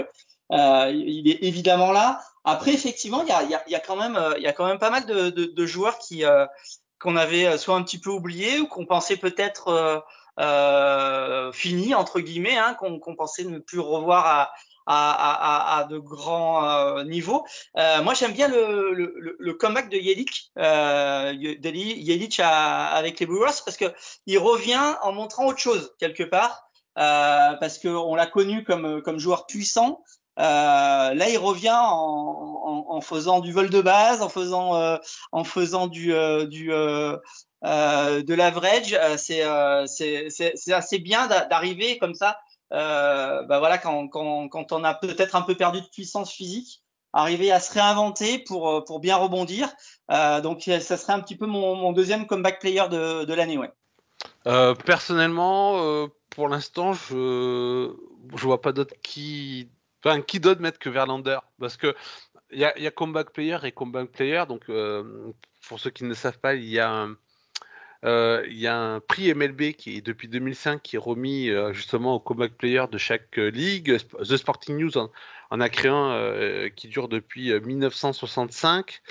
[0.52, 2.22] il est évidemment là.
[2.48, 6.24] Après, effectivement, il y a, quand, même, pas mal de joueurs qui,
[7.06, 10.04] qu'on avait soit un petit peu oubliés ou qu'on pensait peut-être
[10.40, 14.52] euh, fini entre guillemets, hein, qu'on pensait ne plus revoir à,
[14.88, 17.46] à, à, de grands euh, niveaux.
[17.78, 23.78] Euh, moi, j'aime bien le, le, comeback de Yelich, euh, Yelich avec les Brewers parce
[23.78, 23.86] que
[24.26, 29.20] il revient en montrant autre chose quelque part, euh, parce qu'on l'a connu comme, comme
[29.20, 30.04] joueur puissant.
[30.38, 35.00] Là, il revient en, faisant du vol de base, en faisant,
[35.32, 36.14] en faisant du,
[36.48, 36.72] du
[37.66, 42.38] euh, de l'average, euh, euh, c'est assez bien d'arriver comme ça.
[42.70, 47.60] bah voilà, quand, quand, on a peut-être un peu perdu de puissance physique, arriver à
[47.60, 49.70] se réinventer pour, pour bien rebondir.
[50.44, 53.58] donc, ça serait un petit peu mon, deuxième comeback player de, de l'année.
[53.58, 53.72] Ouais.
[54.86, 57.16] personnellement, pour l'instant, je
[57.88, 59.70] ne vois pas d'autre qui.
[60.06, 61.40] Enfin, qui d'autre mettre que Verlander?
[61.60, 61.96] Parce que
[62.52, 64.44] il y a, comeback player et comeback player.
[64.48, 64.70] Donc,
[65.68, 67.18] pour ceux qui ne savent pas, il y a un,
[68.04, 72.84] euh, prix MLB qui est depuis 2005 qui est remis euh, justement au comeback player
[72.92, 73.98] de chaque euh, ligue.
[73.98, 79.02] The Sporting News en, a créé un qui dure depuis 1965.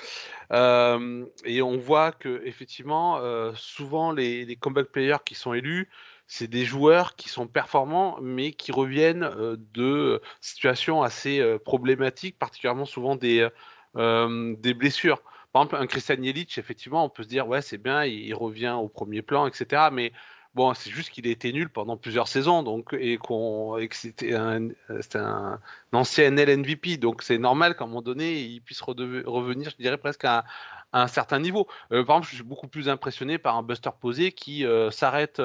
[0.51, 3.19] et on voit que effectivement,
[3.55, 5.89] souvent les, les, comeback players qui sont élus,
[6.27, 9.29] c'est des joueurs qui sont performants, mais qui reviennent
[9.73, 13.47] de situations assez problématiques, particulièrement souvent des,
[13.95, 15.21] des blessures.
[15.55, 18.75] Par exemple, un Christian Jelic, effectivement, on peut se dire, ouais, c'est bien, il, revient
[18.77, 19.83] au premier plan, etc.
[19.89, 20.11] Mais
[20.53, 24.33] bon, c'est juste qu'il a été nul pendant plusieurs saisons, donc, et, qu'on, que c'était
[24.33, 24.67] un,
[25.13, 25.59] un,
[25.93, 26.97] ancien LNVP.
[26.97, 30.43] Donc, c'est normal qu'à un moment donné, il puisse revenir, je dirais, presque à,
[30.91, 31.67] un certain niveau.
[31.93, 35.41] Euh, par exemple, je suis beaucoup plus impressionné par un Buster Posé qui euh, s'arrête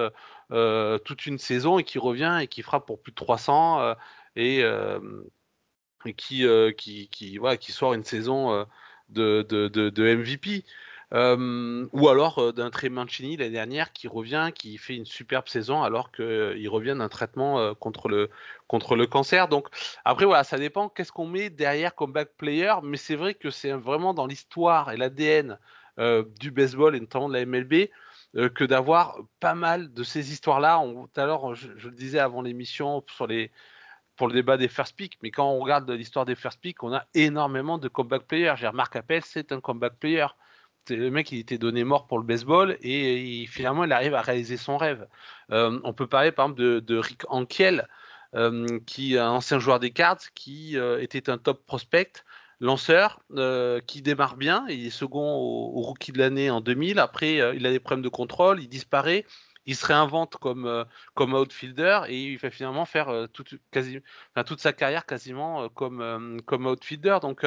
[0.52, 3.94] euh, toute une saison et qui revient et qui frappe pour plus de 300
[4.36, 4.60] et,
[6.06, 8.66] et qui, qui, qui, sort une saison
[9.08, 10.64] de, MVP.
[11.12, 15.48] Euh, ou alors euh, d'un Trey Mancini l'année dernière qui revient, qui fait une superbe
[15.48, 18.30] saison alors qu'il euh, revient d'un traitement contre, le,
[18.68, 19.48] contre le cancer.
[19.48, 19.68] Donc
[20.04, 23.50] après voilà, ça dépend qu'est-ce qu'on met derrière comme back player, mais c'est vrai que
[23.50, 25.58] c'est vraiment dans l'histoire et l'ADN
[26.38, 27.90] du baseball et notamment de la MLB
[28.34, 30.80] que d'avoir pas mal de ces histoires-là.
[30.84, 33.50] Tout à l'heure, je, le disais avant l'émission sur les
[34.20, 36.92] pour le débat des first picks, mais quand on regarde l'histoire des first picks, on
[36.92, 38.70] a énormément de comeback players.
[38.74, 40.26] Marc Appel, c'est un comeback player.
[40.90, 44.58] Le mec, il était donné mort pour le baseball et finalement, il arrive à réaliser
[44.58, 45.08] son rêve.
[45.52, 47.88] Euh, on peut parler par exemple de, Rick Ankiel,
[48.34, 52.12] euh, qui est un ancien joueur des Cards, qui euh, était un top prospect,
[52.60, 53.20] lanceur,
[53.86, 54.66] qui démarre bien.
[54.68, 56.98] Il est second au, rookie de l'année en 2000.
[56.98, 59.24] Après, il a des problèmes de contrôle, il disparaît
[59.66, 63.60] il se réinvente comme, euh, comme outfielder et il va finalement faire euh, toute,
[64.58, 67.18] sa carrière quasiment euh, comme, comme outfielder.
[67.22, 67.46] Donc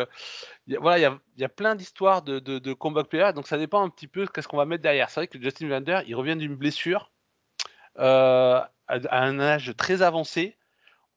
[0.80, 0.98] voilà,
[1.38, 4.28] il y a, plein d'histoires de, de, combat player, donc ça dépend un petit peu
[4.28, 5.10] qu'est-ce qu'on va mettre derrière.
[5.10, 7.12] C'est vrai que Justin Vander, il revient d'une blessure
[7.98, 10.58] à, un âge très avancé.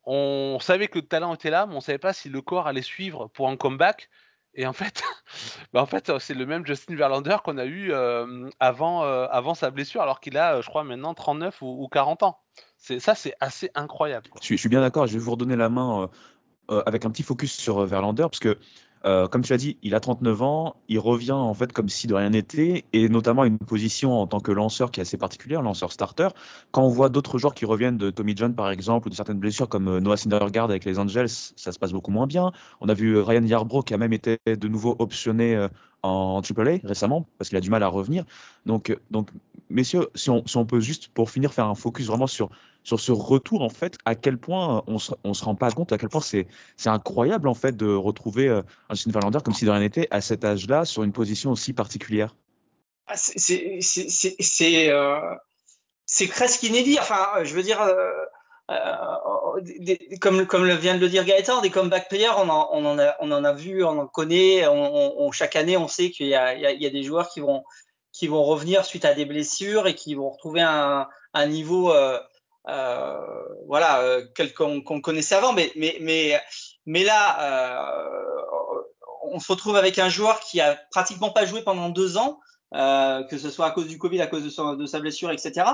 [0.06, 2.66] On savait que le talent était là, mais on ne savait pas si le corps
[2.66, 4.08] allait suivre pour un comeback.
[4.54, 5.02] Et en fait,
[5.72, 7.92] bah en fait c'est le même Justin Verlander qu'on a eu
[8.60, 12.38] avant, avant sa blessure, alors qu'il a, je crois, maintenant 39 ou, 40 ans.
[12.78, 14.30] C'est, ça, c'est assez incroyable.
[14.40, 15.06] Je, suis, je suis bien d'accord.
[15.06, 16.08] Je vais vous redonner la main
[16.68, 18.58] avec un petit focus sur Verlander, parce que
[19.06, 22.06] euh, comme tu l'as dit, il a 39 ans, il revient en fait comme si
[22.08, 25.62] de rien n'était, et notamment une position en tant que lanceur qui est assez particulière,
[25.62, 26.28] lanceur starter.
[26.72, 29.38] Quand on voit d'autres joueurs qui reviennent de Tommy John par exemple, ou de certaines
[29.38, 32.50] blessures comme euh, Noah Syndergaard avec les Angels, ça se passe beaucoup moins bien.
[32.80, 35.68] On a vu Ryan Yarbrough qui a même été de nouveau optionné euh,
[36.06, 38.24] en AAA récemment parce qu'il a du mal à revenir.
[38.64, 39.30] Donc, donc
[39.70, 42.50] messieurs, si on, si on peut juste pour finir faire un focus vraiment sur
[42.86, 45.98] sur ce retour, en fait, à quel point on se, se rend pas compte, à
[45.98, 46.46] quel point c'est,
[46.84, 50.20] incroyable, en fait, de retrouver euh, un Justin Verlander comme si de rien n'était à
[50.20, 52.36] cet âge-là, sur une position aussi particulière.
[53.08, 55.18] Ah, c'est, c'est, euh,
[56.30, 56.96] presque inédit.
[57.00, 58.12] Enfin, je veux dire, euh,
[60.20, 63.98] comme, comme vient de le dire Gaëtan, des comeback players, on en, a, vu, on
[63.98, 64.66] en connaît.
[64.66, 67.62] On, chaque année, on sait qu'il y a, des joueurs qui vont,
[68.42, 71.06] revenir suite à des blessures et qui vont retrouver un,
[71.46, 71.92] niveau
[72.68, 73.20] euh,
[73.66, 74.26] voilà, euh,
[74.56, 75.72] qu'on connaissait avant, mais,
[77.04, 78.42] là, euh,
[79.30, 82.40] on se retrouve avec un joueur qui a pratiquement pas joué pendant deux ans,
[82.72, 85.66] que ce soit à cause du Covid, à cause de, sa blessure, etc.,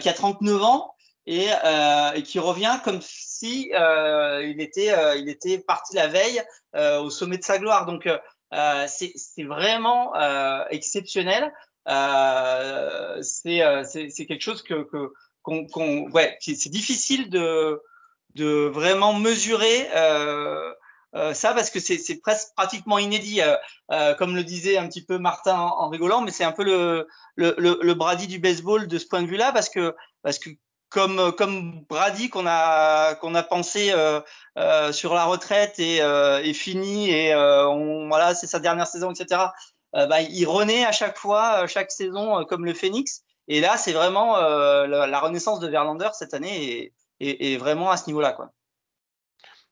[0.00, 0.94] qui a 39 ans
[1.26, 1.48] et,
[2.14, 6.42] et qui revient comme si il était, il était parti la veille
[6.74, 7.86] au sommet de sa gloire.
[7.86, 8.08] Donc
[8.86, 10.12] c'est vraiment
[10.70, 11.52] exceptionnel.
[13.22, 14.86] c'est quelque chose que,
[15.42, 17.80] qu'on, ouais, c'est difficile de,
[18.34, 19.88] de vraiment mesurer
[21.16, 23.56] euh, ça parce que c'est presque pratiquement inédit, euh,
[23.90, 27.08] euh, comme le disait un petit peu Martin en, rigolant, mais c'est un peu le,
[27.36, 30.50] le, le, Brady du baseball de ce point de vue-là parce que, parce que
[30.88, 33.92] comme, comme Brady qu'on a, qu'on a pensé
[34.92, 39.46] sur la retraite et, et fini et on, voilà, c'est sa dernière saison, etc.
[39.92, 43.22] Bah, il renaît à chaque fois, chaque saison comme le Phoenix.
[43.48, 48.36] Et là, c'est vraiment la, renaissance de Verlander cette année est, vraiment à ce niveau-là.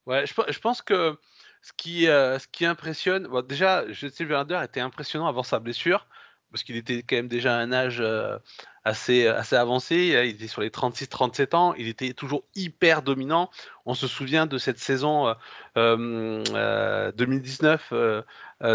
[0.07, 1.17] Ouais, je, pense que
[1.63, 6.07] ce qui, euh, ce qui impressionne, bon, déjà, Justin Verlander était impressionnant avant sa blessure,
[6.55, 8.39] parce qu'il était quand même déjà à un âge euh,
[8.85, 10.15] assez, assez avancé.
[10.25, 11.75] Il était sur les 36-37 ans.
[11.77, 13.51] Il était toujours hyper dominant.
[13.87, 15.35] On se souvient de cette saison
[15.75, 18.23] 2019 euh,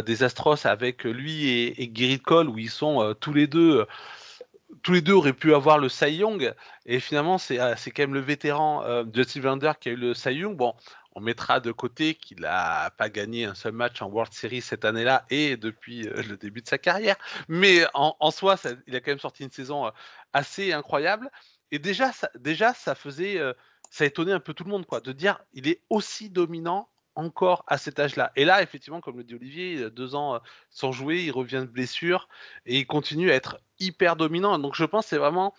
[0.02, 3.86] des Astros avec lui et, et Cole, où ils sont tous les deux
[4.84, 6.54] tous les deux auraient pu avoir le Cy Young,
[6.86, 10.56] et finalement, c'est quand même le vétéran Justin Verlander qui a eu le Cy Young.
[10.56, 10.76] Bon,
[11.14, 14.86] on mettra de côté qu'il n'a pas gagné un seul match en World Series cette
[14.86, 17.16] année-là et depuis euh, le début de sa carrière.
[17.48, 18.56] Mais en, soi,
[18.88, 19.92] il a quand même sorti une saison euh,
[20.34, 21.32] assez incroyable.
[21.72, 23.54] Et déjà, ça, déjà, ça faisait, euh,
[23.90, 27.64] ça étonnait un peu tout le monde, quoi, de dire il est aussi dominant encore
[27.68, 28.32] à cet âge-là.
[28.36, 32.30] Et là, effectivement, comme le dit Olivier, deux ans sans jouer, il revient de blessure
[32.66, 34.58] et il continue à être hyper dominant.
[34.60, 35.54] Donc je pense que c'est vraiment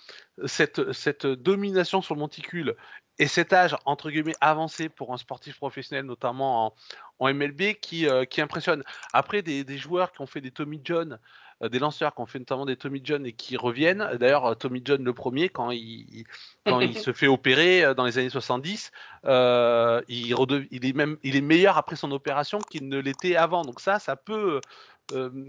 [0.47, 2.77] cette, cette domination sur le monticule
[3.21, 6.75] et cet âge, entre guillemets, avancé pour un sportif professionnel, notamment
[7.19, 8.83] en, MLB, qui, euh, qui, impressionne.
[9.13, 11.19] Après, des, joueurs qui ont fait des Tommy John, euh,
[11.68, 14.09] des lanceurs qui ont fait notamment des Tommy John et qui reviennent.
[14.18, 16.25] D'ailleurs, euh, Tommy John, le premier, quand il,
[16.64, 18.92] quand il se fait opérer dans les années 70,
[19.25, 19.31] il,
[20.09, 23.62] il, est même, il est meilleur après son opération qu'il ne l'était avant.
[23.62, 24.61] Donc ça, ça peut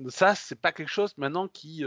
[0.07, 1.85] ça, c'est pas quelque chose maintenant qui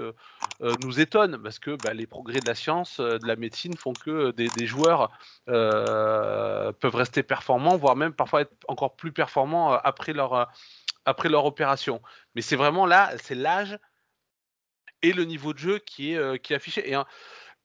[0.84, 4.30] nous étonne parce que bah, les progrès de la science, de la médecine font que
[4.30, 5.10] des, joueurs
[5.46, 10.52] peuvent rester performants, voire même parfois être encore plus performants après leur,
[11.04, 12.00] après leur opération.
[12.37, 13.76] Mais c'est vraiment là, c'est l'âge
[15.08, 16.98] et le niveau de jeu qui est, qui est affiché.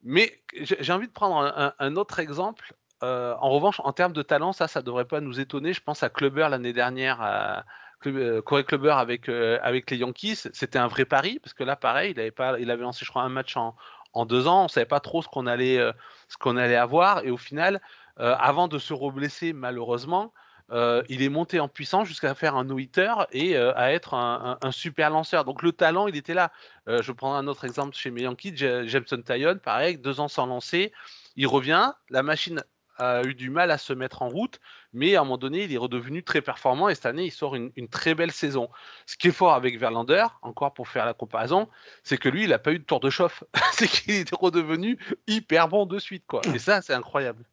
[0.03, 2.73] Mais j'ai envie de prendre un, autre exemple.
[3.01, 5.73] en revanche, en termes de talent, ça, ça devrait pas nous étonner.
[5.73, 7.65] Je pense à Clubber l'année dernière à,
[8.07, 11.75] euh, Corey Clubber avec, euh, avec les Yankees, c'était un vrai pari, parce que là,
[11.75, 13.75] pareil, il avait, pas, il avait lancé, je crois, un match en,
[14.13, 14.61] en deux ans.
[14.61, 15.91] On ne savait pas trop ce qu'on allait, euh,
[16.39, 17.25] qu'on allait avoir.
[17.25, 17.81] Et au final,
[18.17, 20.33] avant de se reblesser, malheureusement,
[20.71, 25.45] il est monté en puissance jusqu'à faire un no-hitter et à être un, super lanceur.
[25.45, 26.51] Donc le talent, il était là.
[26.87, 30.91] je prends un autre exemple chez mes Yankees, Jameson Taillon, pareil, deux ans sans lancer.
[31.35, 32.61] Il revient, la machine
[32.99, 34.59] a eu du mal à se mettre en route,
[34.93, 37.55] mais à un moment donné, il est redevenu très performant et cette année, il sort
[37.55, 38.69] une, très belle saison.
[39.05, 41.69] Ce qui est fort avec Verlander, encore pour faire la comparaison,
[42.03, 43.43] c'est que lui, il n'a pas eu de tour de chauffe.
[43.73, 46.41] c'est qu'il est redevenu hyper bon de suite, quoi.
[46.53, 47.45] Et ça, c'est incroyable.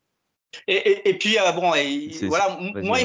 [0.68, 1.72] Et, puis, euh, bon,
[2.28, 2.98] voilà, moi,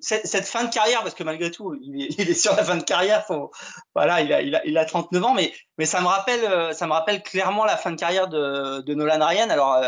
[0.00, 3.24] cette, fin de carrière, parce que malgré tout, il est, sur la fin de carrière,
[3.26, 3.50] faut,
[3.94, 6.92] voilà, il a, il, a, 39 ans, mais, mais ça, me rappelle, euh, ça me
[6.92, 9.50] rappelle clairement la fin de carrière de, de Nolan Ryan.
[9.50, 9.82] Alors,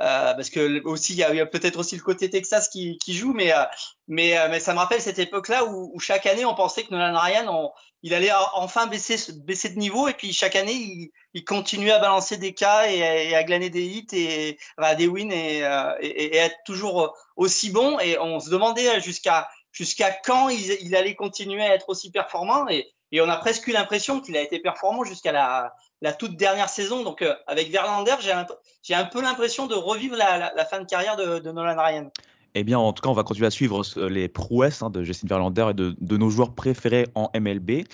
[0.00, 3.34] euh, parce que aussi il y a, peut-être aussi le côté Texas qui, qui joue,
[3.34, 3.64] mais, euh,
[4.08, 6.90] mais, euh, mais ça me rappelle cette époque-là où, où, chaque année on pensait que
[6.90, 11.44] Nolan Ryan, il allait enfin baisser, baisser de niveau et puis chaque année il, il
[11.44, 14.58] continuait à balancer des cas et, à glaner des hits et
[14.96, 15.58] des wins et,
[16.00, 17.98] et, être toujours aussi bon.
[18.00, 22.68] Et on se demandait jusqu'à jusqu'à quand il, il, allait continuer à être aussi performant
[22.68, 26.36] et, et on a presque eu l'impression qu'il a été performant jusqu'à la, la toute
[26.36, 27.02] dernière saison.
[27.04, 31.50] Donc, euh, avec Verlander, j'ai un, peu l'impression de revivre la, fin de carrière de,
[31.50, 32.10] Nolan Ryan.
[32.54, 35.04] Eh bien, en tout cas, on va continuer à suivre euh, les prouesses hein, de
[35.04, 37.84] Justin Verlander et de, nos joueurs préférés en MLB.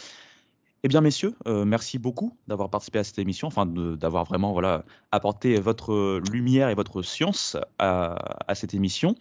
[0.83, 4.85] Eh bien, messieurs, euh, merci beaucoup d'avoir participé à cette émission, enfin d'avoir vraiment voilà,
[5.11, 8.17] apporté votre lumière et votre science à,
[8.47, 9.17] à cette émission.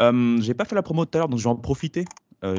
[0.00, 2.04] Euh, J'ai pas fait la promo tout à l'heure, donc je vais en profiter.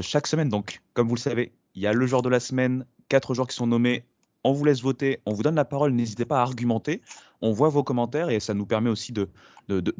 [0.01, 2.85] chaque semaine, donc, comme vous le savez, il y a le joueur de la semaine,
[3.09, 4.03] quatre joueurs qui sont nommés
[4.47, 7.01] on vous laisse voter, on vous donne la parole, n'hésitez pas à argumenter,
[7.41, 9.27] on voit vos commentaires et ça nous permet aussi de,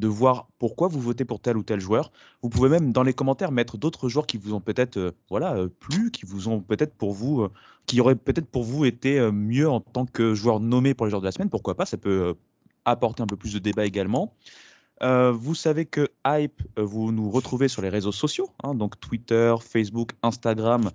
[0.08, 2.12] voir pourquoi vous votez pour tel ou tel joueur.
[2.42, 5.56] Vous pouvez même dans les commentaires mettre d'autres joueurs qui vous ont peut-être euh, voilà,
[5.56, 7.52] euh, plu, qui vous ont peut-être pour vous, euh,
[7.86, 11.22] qui auraient peut-être pour vous été mieux en tant que joueur nommé pour les joueurs
[11.22, 12.36] de la semaine, pourquoi pas, ça peut
[12.86, 14.34] apporter un peu plus de débat également.
[15.02, 20.12] vous savez que Hype, vous nous retrouvez sur les réseaux sociaux, hein, donc Twitter, Facebook,
[20.24, 20.90] Instagram,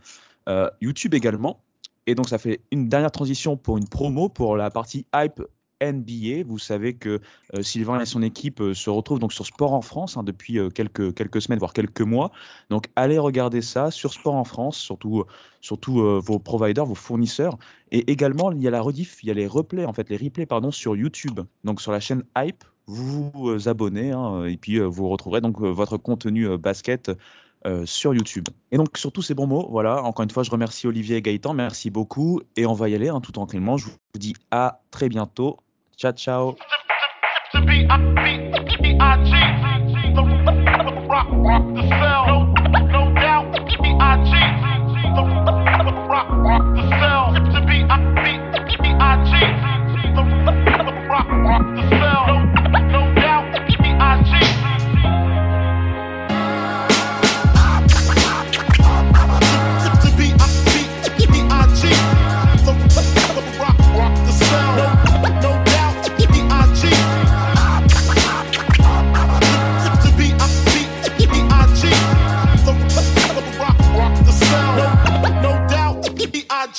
[0.81, 1.63] YouTube également.
[2.07, 5.43] Et donc, ça fait une dernière transition pour une promo pour la partie Hype
[5.83, 6.45] NBA.
[6.47, 7.21] Vous savez que
[7.55, 10.59] euh, Sylvain et son équipe euh, se retrouvent donc sur Sport en France hein, depuis
[10.59, 12.31] euh, quelques, quelques semaines, voire quelques mois.
[12.71, 15.25] Donc allez regarder ça sur Sport en France, surtout,
[15.61, 17.59] surtout vos providers, vos fournisseurs.
[17.91, 20.17] Et également, il y a la rediff, il y a les replays, en fait, les
[20.17, 22.65] replays pardon, sur YouTube, donc sur la chaîne Hype.
[22.87, 27.13] Vous vous abonnez hein, et puis vous retrouverez donc votre contenu basket
[27.67, 28.49] euh, sur YouTube.
[28.71, 31.23] Et donc, sur tous ces bons mots, voilà, encore une fois, je remercie Olivier et
[31.23, 32.41] Gaëtan, merci beaucoup.
[32.57, 33.77] Et on va y aller hein, tout tranquillement.
[33.77, 35.59] Je vous dis à très bientôt.
[35.97, 36.57] Ciao, ciao.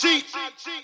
[0.04, 0.26] cheat.
[0.36, 0.84] I cheat.